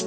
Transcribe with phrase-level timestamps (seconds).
[0.00, 0.06] So,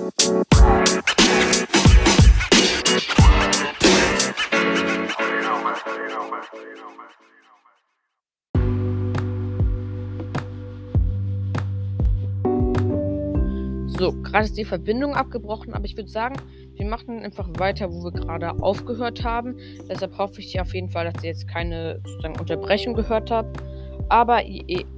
[14.24, 16.38] gerade ist die Verbindung abgebrochen, aber ich würde sagen,
[16.74, 19.58] wir machen einfach weiter, wo wir gerade aufgehört haben.
[19.88, 23.62] Deshalb hoffe ich auf jeden Fall, dass ihr jetzt keine sozusagen Unterbrechung gehört habt.
[24.10, 24.42] Aber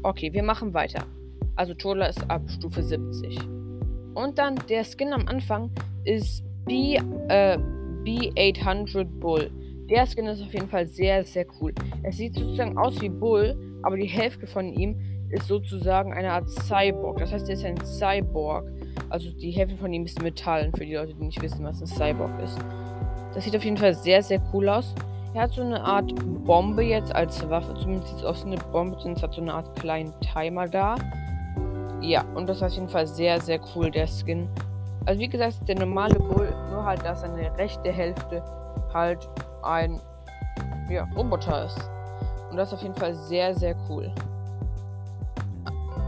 [0.03, 1.03] okay, wir machen weiter.
[1.57, 3.37] Also Tola ist ab Stufe 70.
[4.15, 5.69] Und dann der Skin am Anfang
[6.05, 6.95] ist B,
[7.27, 7.57] äh,
[8.03, 9.51] B800 Bull.
[9.89, 11.73] Der Skin ist auf jeden Fall sehr, sehr cool.
[12.01, 16.49] Es sieht sozusagen aus wie Bull, aber die Hälfte von ihm ist sozusagen eine Art
[16.49, 17.19] Cyborg.
[17.19, 18.71] Das heißt, er ist ein Cyborg.
[19.09, 21.87] Also die Hälfte von ihm ist Metall, für die Leute, die nicht wissen, was ein
[21.87, 22.57] Cyborg ist.
[23.33, 24.95] Das sieht auf jeden Fall sehr, sehr cool aus.
[25.33, 26.13] Er hat so eine Art
[26.45, 27.73] Bombe jetzt als Waffe.
[27.75, 30.95] Zumindest sieht es aus wie eine Bombe, zumindest hat so eine Art kleinen Timer da.
[32.05, 34.47] Ja, und das ist auf jeden Fall sehr, sehr cool, der Skin.
[35.07, 38.43] Also wie gesagt, der normale Bull, nur halt, dass seine rechte Hälfte
[38.93, 39.27] halt
[39.63, 39.99] ein
[40.87, 41.89] ja, Roboter ist.
[42.51, 44.13] Und das ist auf jeden Fall sehr, sehr cool.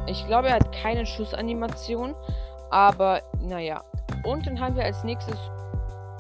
[0.06, 2.14] Ich glaube, er hat keine Schussanimation,
[2.70, 3.82] aber naja.
[4.24, 5.38] Und dann haben wir als nächstes,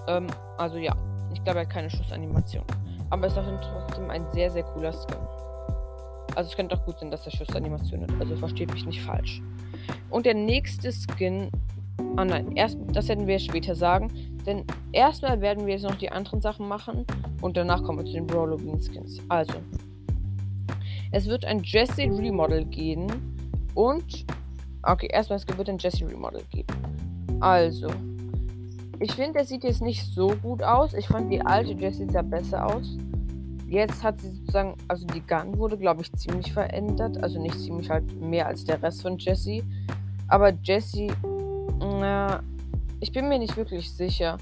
[0.07, 0.25] ähm,
[0.57, 0.95] also ja,
[1.31, 2.63] ich glaube, er hat keine Schussanimation.
[3.11, 5.17] Aber es ist auch trotzdem ein sehr, sehr cooler Skin.
[6.33, 8.09] Also es könnte auch gut sein, dass er Schussanimation hat.
[8.19, 9.39] Also versteht mich nicht falsch.
[10.09, 11.49] Und der nächste Skin.
[12.15, 14.11] Ah nein, erst, das werden wir später sagen.
[14.45, 17.05] Denn erstmal werden wir jetzt noch die anderen Sachen machen.
[17.41, 19.19] Und danach kommen wir zu den Brawler Bean Skins.
[19.27, 19.55] Also.
[21.11, 23.07] Es wird ein Jesse Remodel geben.
[23.75, 24.25] Und.
[24.83, 26.73] Okay, erstmal es wird ein Jesse Remodel geben.
[27.39, 27.87] Also.
[28.99, 30.93] Ich finde, der sieht jetzt nicht so gut aus.
[30.93, 32.97] Ich fand die alte Jessie sah besser aus.
[33.67, 37.21] Jetzt hat sie sozusagen, also die Gun wurde, glaube ich, ziemlich verändert.
[37.21, 39.61] Also nicht ziemlich halt mehr als der Rest von Jessie.
[40.27, 41.11] Aber Jessie,
[41.79, 42.41] na,
[42.99, 44.37] ich bin mir nicht wirklich sicher.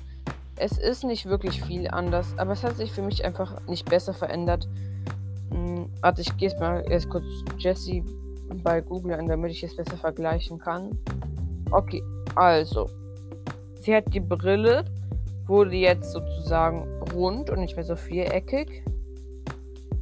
[0.57, 4.13] Es ist nicht wirklich viel anders, aber es hat sich für mich einfach nicht besser
[4.13, 4.67] verändert.
[5.51, 7.25] Hm, warte, ich gehe jetzt mal erst kurz
[7.57, 8.03] Jessie
[8.63, 10.97] bei Google an, damit ich es besser vergleichen kann.
[11.71, 12.01] Okay,
[12.35, 12.89] also.
[13.81, 14.85] Sie hat die Brille,
[15.45, 18.83] wurde jetzt sozusagen rund und nicht mehr so viereckig.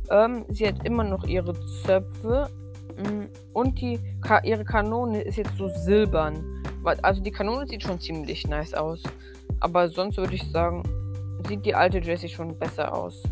[0.10, 2.48] Ähm, sie hat immer noch ihre Zöpfe.
[2.98, 4.00] Mm, und die
[4.44, 6.64] ihre Kanone ist jetzt so silbern.
[7.02, 9.02] Also die Kanone sieht schon ziemlich nice aus.
[9.60, 10.84] Aber sonst würde ich sagen,
[11.48, 13.24] sieht die alte Jessie schon besser aus.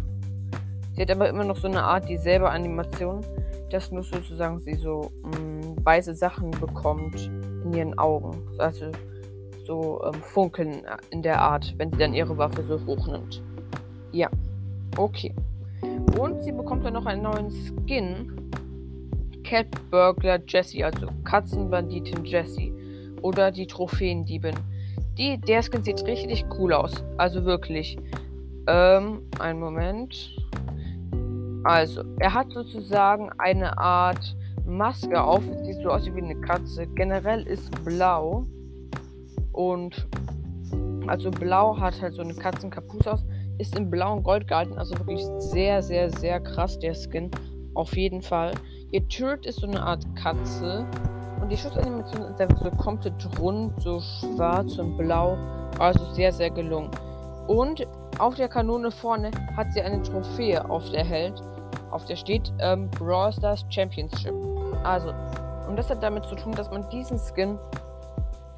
[0.96, 3.22] Sie hat aber immer noch so eine Art dieselbe Animation,
[3.70, 7.32] dass nur sozusagen sie so mh, mm, weiße Sachen bekommt
[7.64, 8.38] in ihren Augen.
[8.58, 8.92] Also
[9.66, 13.42] so ähm, Funkeln in der Art, wenn sie dann ihre Waffe so hochnimmt.
[14.12, 14.30] Ja.
[14.98, 15.34] Okay.
[16.20, 18.41] Und sie bekommt dann noch einen neuen Skin.
[19.52, 22.74] Cat Burglar Jessie, also Katzenbanditin Jessie.
[23.22, 24.56] Oder die Trophäendiebin.
[25.18, 27.04] Die, der Skin sieht richtig cool aus.
[27.18, 27.98] Also wirklich.
[28.68, 30.38] Ähm, einen Moment.
[31.66, 35.44] Also, er hat sozusagen eine Art Maske auf.
[35.66, 36.88] Sieht so aus wie eine Katze.
[36.88, 38.46] Generell ist blau.
[39.52, 40.08] Und
[41.08, 43.26] also blau hat halt so eine Katzenkapuze aus
[43.58, 44.78] ist in blau und gold gehalten.
[44.78, 47.30] Also wirklich sehr, sehr, sehr krass, der Skin.
[47.74, 48.54] Auf jeden Fall.
[48.92, 50.86] Ihr Turret ist so eine Art Katze.
[51.40, 55.38] Und die Schussanimation ist einfach so komplett rund, so schwarz und blau.
[55.80, 56.92] Also sehr, sehr gelungen.
[57.48, 57.88] Und
[58.20, 61.42] auf der Kanone vorne hat sie eine Trophäe auf der Held.
[61.90, 64.34] Auf der steht ähm, Brawl Stars Championship.
[64.84, 65.14] Also,
[65.68, 67.58] und das hat damit zu tun, dass man diesen Skin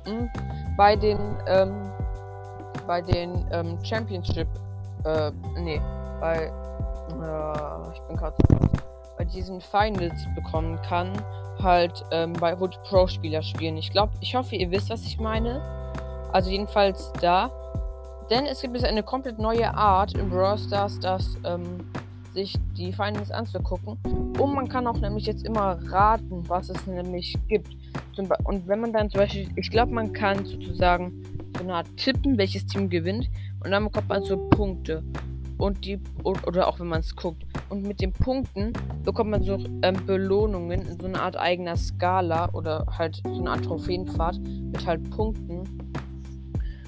[0.05, 0.29] mh, hm,
[0.77, 1.73] bei den ähm,
[2.87, 4.47] bei den ähm, Championship
[5.05, 5.81] äh, nee,
[6.19, 6.51] bei,
[7.21, 8.35] äh, ich bin gerade
[9.17, 11.11] bei diesen Finals bekommen kann,
[11.61, 13.77] halt, ähm, bei, wo Pro-Spieler spielen.
[13.77, 15.61] Ich glaube, ich hoffe, ihr wisst, was ich meine.
[16.31, 17.51] Also jedenfalls da.
[18.29, 21.79] Denn es gibt jetzt eine komplett neue Art in Brawl Stars, das, ähm,
[22.33, 23.97] sich die Finals anzugucken.
[24.39, 27.75] Und man kann auch nämlich jetzt immer raten, was es nämlich gibt.
[28.43, 31.23] Und wenn man dann zum Beispiel, ich glaube, man kann sozusagen
[31.55, 33.29] so eine Art tippen, welches Team gewinnt.
[33.63, 35.03] Und dann bekommt man so Punkte.
[35.57, 37.43] Und die, oder auch wenn man es guckt.
[37.69, 38.73] Und mit den Punkten
[39.03, 43.51] bekommt man so ähm, Belohnungen in so einer Art eigener Skala oder halt so eine
[43.51, 45.63] Art Trophäenpfad mit halt Punkten.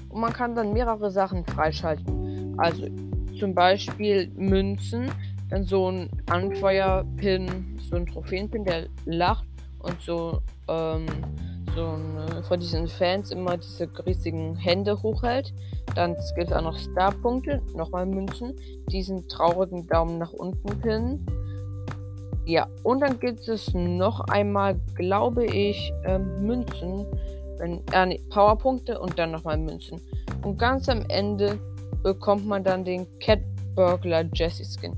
[0.08, 2.54] Und man kann dann mehrere Sachen freischalten.
[2.58, 2.86] Also
[3.38, 5.10] zum Beispiel Münzen,
[5.50, 9.46] dann so ein Anfeuerpin, so ein Trophäenpin, der lacht
[9.80, 11.06] und so ähm,
[11.76, 15.52] so eine, von diesen Fans immer diese riesigen Hände hochhält.
[15.94, 18.54] Dann gibt es auch noch Starpunkte, nochmal Münzen,
[18.90, 21.26] diesen traurigen Daumen nach unten pinnen.
[22.46, 27.06] Ja, und dann gibt es noch einmal, glaube ich, ähm, Münzen
[27.58, 30.00] wenn, äh, nee, Powerpunkte und dann nochmal Münzen.
[30.42, 31.58] Und ganz am Ende
[32.02, 33.40] bekommt man dann den Cat
[33.74, 34.96] Burglar Jesse Skin.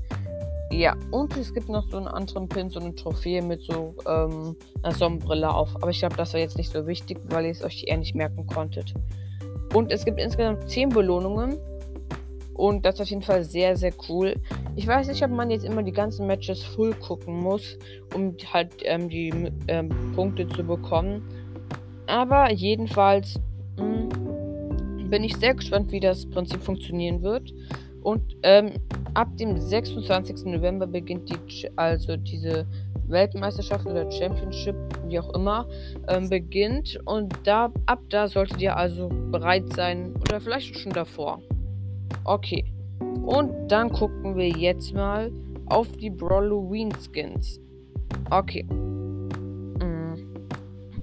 [0.71, 4.55] Ja, und es gibt noch so einen anderen Pin, so eine Trophäe mit so ähm,
[4.83, 5.75] einer Sonnenbrille auf.
[5.75, 8.13] Aber ich glaube, das war jetzt nicht so wichtig, weil ihr es euch eher nicht
[8.13, 8.93] merken konntet.
[9.73, 11.57] Und es gibt insgesamt 10 Belohnungen.
[12.53, 14.35] Und das ist auf jeden Fall sehr, sehr cool.
[14.75, 17.77] Ich weiß nicht, ob man jetzt immer die ganzen Matches full gucken muss,
[18.13, 21.23] um halt ähm, die ähm, Punkte zu bekommen.
[22.05, 23.39] Aber jedenfalls
[23.77, 27.53] mh, hm, bin ich sehr gespannt, wie das Prinzip funktionieren wird.
[28.01, 28.73] Und ähm,
[29.19, 30.45] ab dem 26.
[30.45, 32.65] November beginnt die, also diese
[33.07, 34.75] Weltmeisterschaft oder Championship,
[35.07, 35.67] wie auch immer,
[36.07, 36.97] ähm, beginnt.
[37.03, 41.41] Und da, ab da solltet ihr also bereit sein oder vielleicht schon davor.
[42.23, 42.63] Okay.
[43.25, 45.33] Und dann gucken wir jetzt mal
[45.65, 47.59] auf die Brawloween Skins.
[48.29, 48.63] Okay.
[48.63, 50.15] Mm.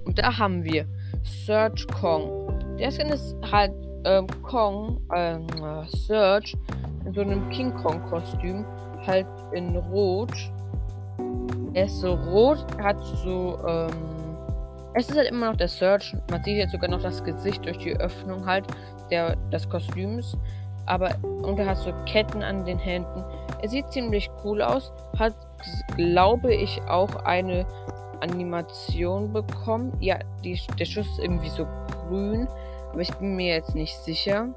[0.05, 0.87] Und da haben wir
[1.23, 2.77] Search Kong.
[2.79, 3.73] Der Skin ist halt
[4.05, 5.45] ähm, Kong, ähm,
[5.87, 6.55] Search
[7.07, 8.65] in so einem King Kong Kostüm,
[9.05, 10.33] halt in Rot.
[11.73, 14.35] Er ist so rot, hat so, ähm,
[14.93, 16.15] es ist halt immer noch der Search.
[16.29, 18.65] Man sieht jetzt sogar noch das Gesicht durch die Öffnung halt
[19.09, 20.37] der, des Kostüms.
[20.85, 23.23] Aber, und er hat so Ketten an den Händen.
[23.61, 24.91] Er sieht ziemlich cool aus.
[25.17, 25.33] Hat,
[25.95, 27.65] glaube ich, auch eine
[28.21, 29.93] Animation bekommen.
[29.99, 31.67] Ja, die, der Schuss ist irgendwie so
[32.07, 32.47] grün.
[32.91, 34.49] Aber ich bin mir jetzt nicht sicher.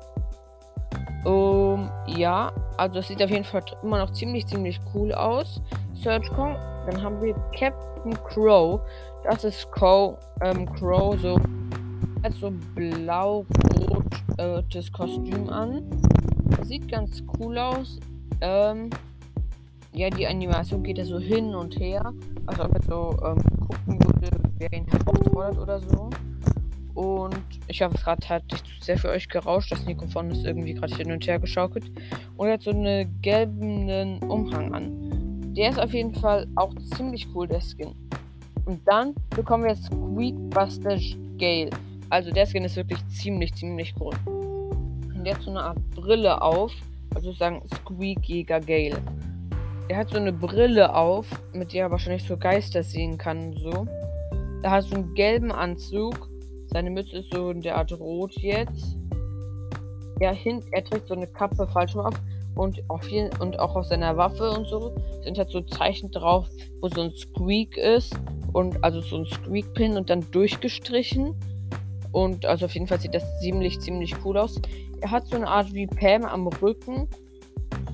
[1.25, 5.61] Um, ja, also es sieht auf jeden Fall immer noch ziemlich, ziemlich cool aus.
[5.95, 6.57] Search Kong.
[6.87, 8.81] Dann haben wir Captain Crow.
[9.25, 11.39] Das ist Crow, ähm, Crow so
[12.23, 13.49] hat so blau-rotes
[14.39, 15.83] äh, Kostüm an.
[16.63, 17.99] Sieht ganz cool aus.
[18.41, 18.91] Ähm,
[19.93, 22.13] ja, die Animation geht ja so hin und her.
[22.47, 26.11] Also ob er so ähm, gucken würde, wer ihn herausfordert oder so.
[27.01, 29.73] Und ich hoffe, es hat halt nicht zu sehr für euch gerauscht.
[29.73, 31.91] Das Mikrofon ist irgendwie gerade hin und her geschaukelt.
[32.37, 35.55] Und er hat so einen gelben Umhang an.
[35.57, 37.95] Der ist auf jeden Fall auch ziemlich cool, der Skin.
[38.67, 40.99] Und dann bekommen wir Squeakbuster
[41.39, 41.71] Gale.
[42.11, 44.13] Also der Skin ist wirklich ziemlich, ziemlich cool.
[44.27, 46.75] Und der hat so eine Art Brille auf.
[47.15, 49.01] Also sagen Squeak Jäger Gale.
[49.89, 53.59] Er hat so eine Brille auf, mit der er wahrscheinlich so Geister sehen kann und
[53.59, 53.87] so.
[54.63, 56.30] Er hat so einen gelben Anzug
[56.73, 58.97] seine Mütze ist so in der Art rot jetzt.
[60.21, 62.15] Er, hin, er trägt so eine Kappe falsch auf
[62.55, 64.95] und auf jeden, und auch auf seiner Waffe und so
[65.25, 66.47] sind halt so Zeichen drauf,
[66.81, 68.15] wo so ein Squeak ist
[68.53, 71.35] und also so ein Squeak-Pin und dann durchgestrichen.
[72.13, 74.61] Und also auf jeden Fall sieht das ziemlich, ziemlich cool aus.
[75.01, 77.09] Er hat so eine Art wie Pam am Rücken.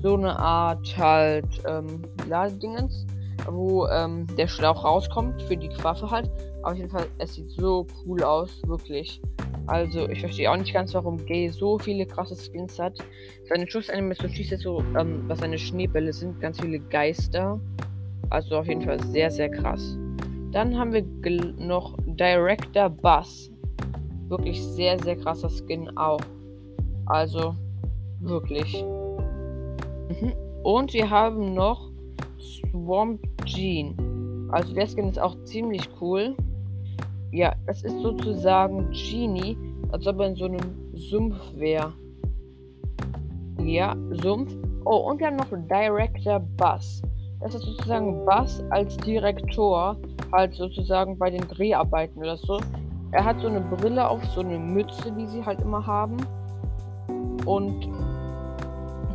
[0.01, 3.05] So eine Art halt ähm, Ladedingens,
[3.47, 6.29] wo ähm, der Schlauch rauskommt für die Waffe halt.
[6.63, 9.21] Auf jeden Fall, es sieht so cool aus, wirklich.
[9.67, 12.99] Also, ich verstehe auch nicht ganz, warum Gay so viele krasse Skins hat.
[13.49, 17.59] Seine Schussanimation schießt jetzt so, ähm, was seine Schneebälle sind, ganz viele Geister.
[18.29, 19.97] Also auf jeden Fall sehr, sehr krass.
[20.51, 21.03] Dann haben wir
[21.57, 23.51] noch Director Buzz.
[24.29, 26.21] Wirklich sehr, sehr krasser Skin auch.
[27.05, 27.55] Also,
[28.21, 28.83] wirklich.
[30.09, 30.33] Mhm.
[30.63, 31.91] Und wir haben noch
[32.39, 33.95] Swamp Gene.
[34.51, 36.35] Also der Skin ist auch ziemlich cool.
[37.31, 39.57] Ja, es ist sozusagen Genie,
[39.91, 41.93] als ob er in so einem Sumpf wäre.
[43.61, 44.55] Ja, Sumpf.
[44.85, 47.01] Oh, und wir haben noch Director Buzz.
[47.41, 49.97] Das ist sozusagen Buzz als Direktor,
[50.31, 52.59] halt sozusagen bei den Dreharbeiten oder so.
[53.11, 56.17] Er hat so eine Brille auf, so eine Mütze, die sie halt immer haben.
[57.45, 57.89] Und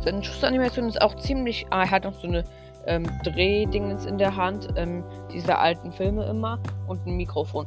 [0.01, 1.65] seine Schussanimation ist auch ziemlich.
[1.69, 2.43] Ah, er hat noch so eine
[2.87, 7.65] ähm, Drehdingens in der Hand, ähm, diese alten Filme immer und ein Mikrofon.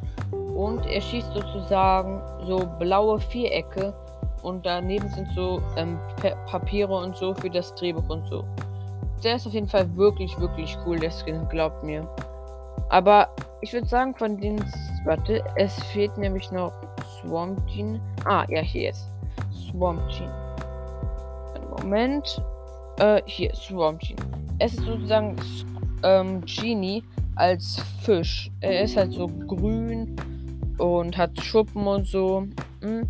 [0.55, 3.95] Und er schießt sozusagen so blaue Vierecke
[4.43, 5.99] und daneben sind so ähm,
[6.47, 8.45] Papiere und so für das Drehbuch und so.
[9.25, 12.09] Der ist auf jeden Fall wirklich, wirklich cool, der Skin, glaubt mir.
[12.89, 13.29] Aber
[13.61, 14.65] ich würde sagen, von den.
[15.05, 16.73] Warte, es fehlt nämlich noch
[17.21, 18.01] Swamp Gene.
[18.25, 19.09] Ah, ja, hier ist.
[19.51, 20.33] Swamp Gene.
[21.79, 22.43] Moment.
[22.99, 24.23] Äh, hier, Swamp Gene.
[24.59, 25.37] Es ist sozusagen
[26.03, 28.51] ähm, Genie als Fisch.
[28.61, 30.17] Er ist halt so grün
[30.79, 32.47] und hat Schuppen und so.
[32.81, 33.07] Hm.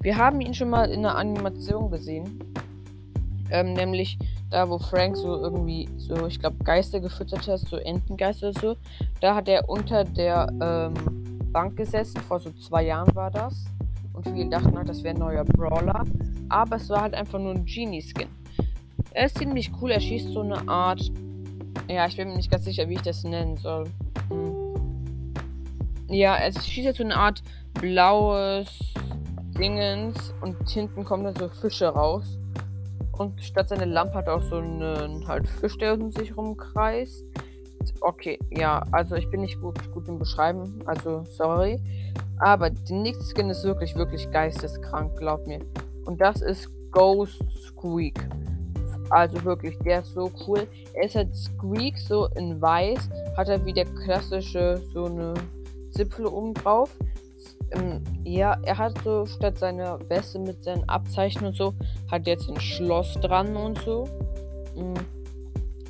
[0.00, 2.38] Wir haben ihn schon mal in einer Animation gesehen.
[3.50, 4.18] Ähm, nämlich
[4.50, 8.76] da, wo Frank so irgendwie so, ich glaube, Geister gefüttert hat, so Entengeister oder so.
[9.20, 10.94] Da hat er unter der ähm,
[11.52, 12.20] Bank gesessen.
[12.20, 13.64] Vor so zwei Jahren war das.
[14.12, 16.04] Und viele dachten halt, das wäre ein neuer Brawler.
[16.48, 18.28] Aber es war halt einfach nur ein Genie-Skin.
[19.14, 19.92] Er ist ziemlich cool.
[19.92, 21.00] Er schießt so eine Art.
[21.88, 23.84] Ja, ich bin mir nicht ganz sicher, wie ich das nennen soll.
[24.28, 25.34] Hm.
[26.08, 27.42] ja, es schießt jetzt so eine Art
[27.80, 28.94] blaues
[29.58, 32.38] Dingens und hinten kommen dann so Fische raus.
[33.12, 37.24] Und statt seiner Lampe hat er auch so einen halt Fisch, der um sich rumkreist.
[38.00, 41.80] Okay, ja, also ich bin nicht gut, gut im Beschreiben, also sorry.
[42.38, 45.60] Aber der nächste Skin ist wirklich, wirklich geisteskrank, glaub mir.
[46.04, 48.18] Und das ist Ghost Squeak.
[49.10, 50.66] Also wirklich, der ist so cool.
[50.94, 53.08] Er ist halt Squeak, so in weiß.
[53.36, 55.34] Hat er wie der klassische, so eine
[55.90, 56.90] Zipfel oben drauf.
[57.72, 61.74] Ähm, ja, er hat so statt seiner Weste mit seinen Abzeichen und so,
[62.10, 64.04] hat jetzt ein Schloss dran und so.
[64.76, 64.94] Mhm.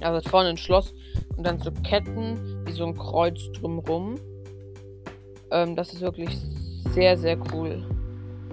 [0.01, 0.93] Also vorne ein Schloss
[1.37, 4.17] und dann so Ketten, wie so ein Kreuz drumrum.
[5.51, 6.39] Ähm, das ist wirklich
[6.91, 7.85] sehr, sehr cool.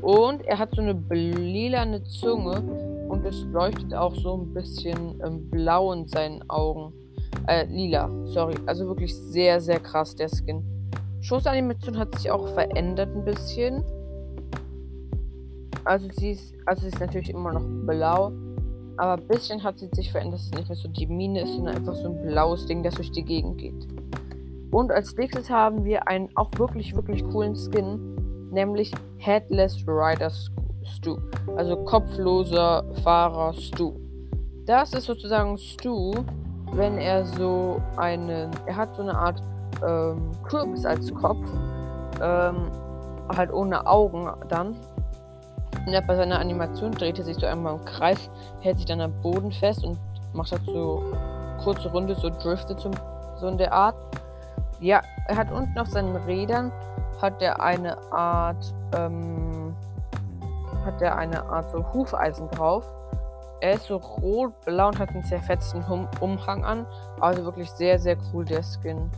[0.02, 5.50] Und er hat so eine lilane Zunge und es leuchtet auch so ein bisschen ähm,
[5.50, 6.94] blau in seinen Augen.
[7.48, 8.56] Äh, lila, sorry.
[8.66, 10.64] Also wirklich sehr, sehr krass, der Skin.
[11.20, 13.84] Schussanimation hat sich auch verändert ein bisschen.
[15.84, 18.32] Also sie ist, also sie ist natürlich immer noch blau.
[18.96, 21.54] Aber ein bisschen hat sie sich verändert, dass es nicht mehr so die Mine ist,
[21.54, 23.88] sondern einfach so ein blaues Ding, das durch die Gegend geht.
[24.72, 30.32] Und als nächstes haben wir einen auch wirklich, wirklich coolen Skin, nämlich Headless Rider
[30.86, 31.18] Stu.
[31.56, 33.94] Also kopfloser Fahrer Stu.
[34.66, 36.14] Das ist sozusagen Stu,
[36.74, 38.52] wenn er so einen.
[38.66, 39.42] Er hat so eine Art
[39.86, 41.48] ähm, Kürbis als Kopf.
[42.22, 42.72] Ähm,
[43.36, 44.76] halt ohne Augen dann.
[45.86, 49.02] Und er bei seiner Animation dreht er sich so einmal im Kreis, hält sich dann
[49.02, 49.98] am Boden fest und
[50.34, 51.02] macht halt so
[51.64, 52.92] kurze Runde, so driftet so,
[53.38, 53.96] so in der Art.
[54.80, 56.72] Ja, er hat unten auf seinen Rädern
[57.22, 59.76] hat er eine Art ähm,
[60.86, 62.86] hat er eine Art so Hufeisen drauf.
[63.62, 66.86] Er ist so rot-blau und hat einen zerfetzten hum Umhang an.
[67.20, 69.10] Also wirklich sehr, sehr cool, der Skin.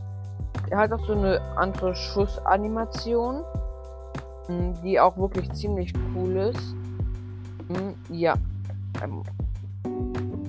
[0.69, 3.43] Er hat auch so eine andere Schussanimation,
[4.47, 6.75] hm, die auch wirklich ziemlich cool ist.
[7.69, 8.35] Hm, ja.
[9.01, 9.23] Ähm,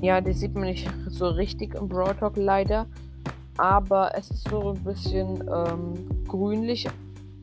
[0.01, 2.87] ja, die sieht man nicht so richtig im Brawl Talk leider.
[3.57, 6.89] Aber es ist so ein bisschen ähm, grünlich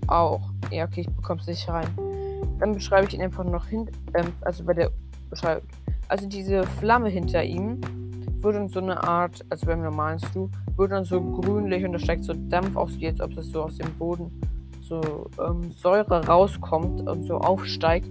[0.08, 0.42] auch.
[0.70, 1.88] Ja, okay, ich bekomme es nicht rein.
[2.60, 3.90] Dann beschreibe ich ihn einfach noch hin.
[4.14, 4.92] Ähm, also bei der
[5.30, 5.68] Beschreibung.
[6.08, 7.80] Also diese Flamme hinter ihm
[8.42, 12.00] wird dann so eine Art, also beim normalen Stu, wird dann so grünlich und da
[12.00, 14.32] steigt so Dampf aus, wie als ob das so aus dem Boden
[14.82, 18.10] so ähm, Säure rauskommt und so aufsteigt.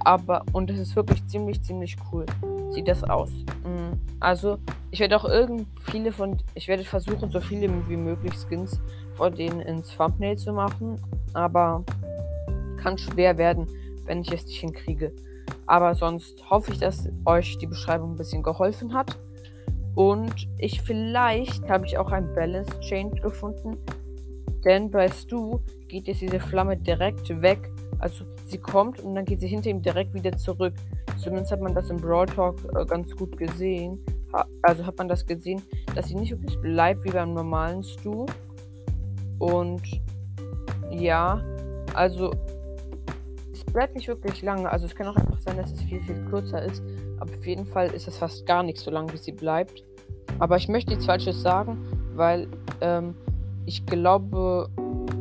[0.00, 2.24] Aber, und es ist wirklich ziemlich, ziemlich cool.
[2.70, 3.30] Sieht das aus.
[3.64, 4.00] Mhm.
[4.18, 4.58] Also,
[4.90, 8.80] ich werde auch irgend viele von, ich werde versuchen, so viele wie möglich Skins
[9.14, 11.00] von denen ins Thumbnail zu machen.
[11.32, 11.84] Aber
[12.86, 13.66] kann schwer werden,
[14.04, 15.12] wenn ich es nicht hinkriege.
[15.66, 19.18] Aber sonst hoffe ich, dass euch die Beschreibung ein bisschen geholfen hat.
[19.96, 23.76] Und ich vielleicht habe ich auch ein Balance Change gefunden.
[24.64, 27.72] Denn bei Stu geht jetzt diese Flamme direkt weg.
[27.98, 30.74] Also sie kommt und dann geht sie hinter ihm direkt wieder zurück.
[31.18, 33.98] Zumindest hat man das im Brawl Talk äh, ganz gut gesehen.
[34.62, 35.60] Also hat man das gesehen,
[35.96, 38.26] dass sie nicht wirklich bleibt wie beim normalen Stu.
[39.38, 39.82] Und
[40.90, 41.42] ja,
[41.94, 42.30] also
[43.66, 44.70] es bleibt nicht wirklich lange.
[44.70, 46.82] Also es kann auch einfach sein, dass es viel, viel kürzer ist.
[47.18, 49.84] Aber auf jeden Fall ist es fast gar nicht so lange, wie sie bleibt.
[50.38, 51.78] Aber ich möchte nichts Falsches sagen,
[52.14, 52.48] weil
[52.80, 53.14] ähm,
[53.64, 54.68] ich glaube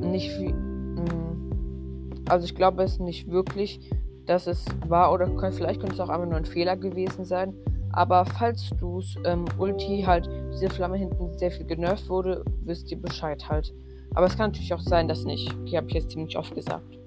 [0.01, 0.53] nicht wie.
[0.53, 3.91] Mm, also ich glaube es nicht wirklich,
[4.25, 7.53] dass es war oder vielleicht könnte es auch einfach nur ein Fehler gewesen sein.
[7.91, 13.01] Aber falls du's ähm, Ulti halt diese Flamme hinten sehr viel genervt wurde, wisst ihr
[13.01, 13.73] Bescheid halt.
[14.13, 15.53] Aber es kann natürlich auch sein, dass nicht.
[15.61, 17.04] Okay, habe ich jetzt ziemlich oft gesagt.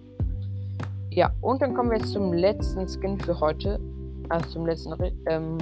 [1.19, 3.81] Ja, und dann kommen wir jetzt zum letzten Skin für heute.
[4.29, 4.95] Also zum letzten
[5.27, 5.59] ähm,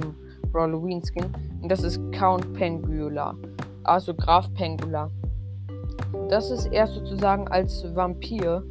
[0.53, 1.25] Halloween Skin.
[1.63, 3.33] Und das ist Count Pengula.
[3.83, 5.09] Also Graf Pengula.
[6.29, 8.61] Das ist er sozusagen als Vampir.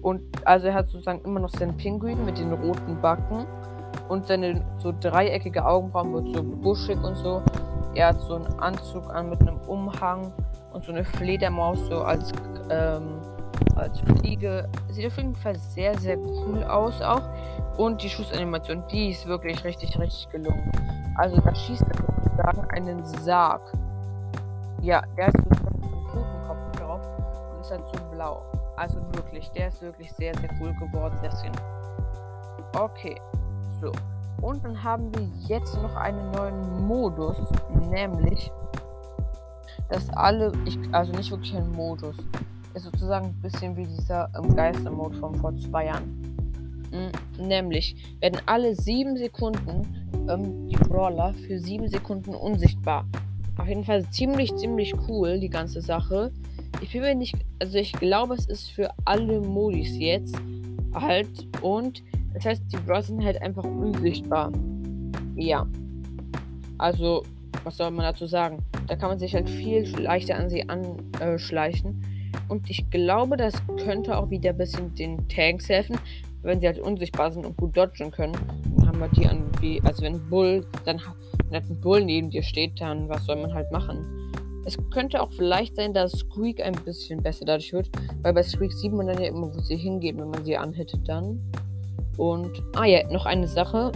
[0.00, 3.44] Und also er hat sozusagen immer noch seinen Pinguin mit den roten Backen.
[4.08, 7.42] Und seine so dreieckige Augenbrauen wird so buschig und so.
[7.94, 10.32] Er hat so einen Anzug an mit einem Umhang
[10.72, 12.32] und so eine Fledermaus so als,
[12.70, 13.20] ähm,
[13.76, 14.68] als Fliege.
[14.88, 17.22] Sieht auf jeden Fall sehr, sehr cool aus auch.
[17.76, 20.70] Und die Schussanimation, die ist wirklich richtig, richtig gelungen.
[21.16, 23.62] Also da schießt er sozusagen einen Sarg.
[24.80, 27.00] Ja, der ist sozusagen so ein Totenkopf drauf
[27.54, 28.42] und ist halt so blau.
[28.76, 31.52] Also wirklich, der ist wirklich sehr, sehr cool geworden, der Skin.
[32.78, 33.20] Okay,
[33.80, 33.92] so.
[34.40, 37.36] Und dann haben wir jetzt noch einen neuen Modus,
[37.90, 38.50] nämlich
[39.88, 42.16] dass alle, ich, also nicht wirklich ein Modus,
[42.74, 46.36] ist sozusagen ein bisschen wie dieser ähm, Geister-Mode von vor zwei Jahren.
[46.90, 49.86] Mhm, nämlich werden alle sieben Sekunden
[50.28, 53.06] ähm, die Brawler für sieben Sekunden unsichtbar.
[53.56, 56.32] Auf jeden Fall ziemlich, ziemlich cool, die ganze Sache.
[56.80, 60.34] Ich bin mir nicht, also ich glaube, es ist für alle Modis jetzt
[60.94, 62.02] halt und
[62.34, 64.50] das heißt, die Brawler sind halt einfach unsichtbar.
[65.36, 65.66] Ja.
[66.78, 67.22] Also,
[67.64, 68.58] was soll man dazu sagen?
[68.86, 72.02] Da kann man sich halt viel leichter an sie anschleichen.
[72.48, 75.98] Und ich glaube, das könnte auch wieder ein bisschen den Tanks helfen,
[76.42, 78.36] wenn sie halt unsichtbar sind und gut dodgen können.
[78.76, 81.00] Dann haben wir die an wie, also wenn Bull, dann
[81.48, 84.30] wenn halt ein Bull neben dir steht, dann was soll man halt machen?
[84.64, 87.90] Es könnte auch vielleicht sein, dass Squeak ein bisschen besser dadurch wird,
[88.22, 91.00] weil bei Squeak sieht man dann ja immer, wo sie hingehen, wenn man sie anhittet
[91.06, 91.40] dann.
[92.16, 93.90] Und, ah ja, noch eine Sache.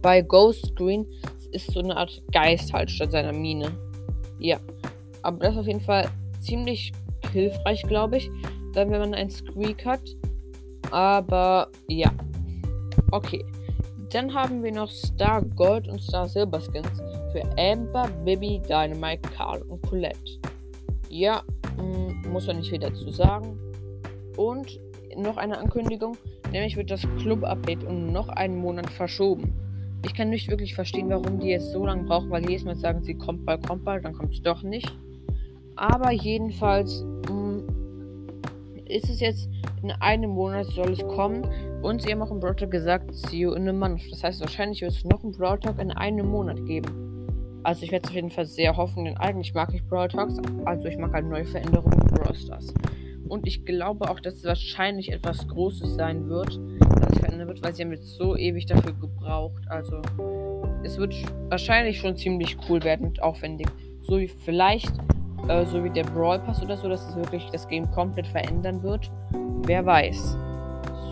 [0.00, 1.06] Bei Ghost Screen
[1.52, 3.70] ist so eine Art Geist halt statt seiner Mine.
[4.38, 4.58] Ja.
[5.22, 6.08] Aber das ist auf jeden Fall
[6.40, 6.92] ziemlich
[7.32, 8.30] hilfreich, glaube ich.
[8.74, 10.02] Dann, wenn man einen Squeak hat.
[10.90, 12.10] Aber ja.
[13.10, 13.44] Okay.
[14.10, 19.62] Dann haben wir noch Star Gold und Star Silver Skins für Amber, Bibi, Dynamite, Carl
[19.62, 20.38] und Colette.
[21.08, 21.42] Ja,
[21.78, 23.58] mm, muss man nicht viel dazu sagen.
[24.36, 24.78] Und
[25.16, 26.16] noch eine Ankündigung,
[26.52, 29.54] nämlich wird das Club-Update um noch einen Monat verschoben.
[30.04, 33.02] Ich kann nicht wirklich verstehen, warum die jetzt so lange brauchen, weil jedes Mal sagen
[33.02, 34.92] sie, kommt bald, kommt bald, dann kommt es doch nicht.
[35.76, 37.04] Aber jedenfalls
[38.92, 39.48] ist es jetzt
[39.82, 41.46] in einem Monat soll es kommen.
[41.82, 44.02] Und sie haben auch im Broad gesagt, see you in a month.
[44.10, 47.60] Das heißt, wahrscheinlich wird es noch einen Brawl Talk in einem Monat geben.
[47.64, 50.36] Also ich werde es auf jeden Fall sehr hoffen, denn eigentlich mag ich Brawl Talks.
[50.64, 52.72] Also ich mag halt neue Veränderungen in Brawl Stars.
[53.28, 56.60] Und ich glaube auch, dass es wahrscheinlich etwas Großes sein wird,
[57.00, 59.62] das sich verändern wird, weil sie haben jetzt so ewig dafür gebraucht.
[59.68, 60.02] Also
[60.82, 61.14] es wird
[61.48, 63.68] wahrscheinlich schon ziemlich cool werden und aufwendig.
[64.02, 64.92] So wie vielleicht,
[65.48, 68.82] äh, so wie der Brawl Pass oder so, dass es wirklich das Game komplett verändern
[68.82, 69.10] wird.
[69.64, 70.36] Wer weiß.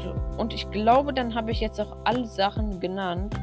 [0.03, 3.35] So, und ich glaube, dann habe ich jetzt auch alle Sachen genannt,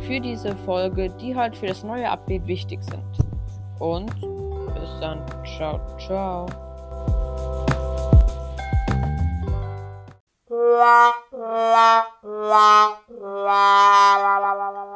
[0.00, 3.02] für diese Folge, die halt für das neue Update wichtig sind.
[3.78, 4.14] Und
[4.74, 5.20] bis dann.
[5.44, 6.46] Ciao, ciao.
[10.48, 11.12] La
[11.70, 12.06] la
[14.28, 14.95] la la la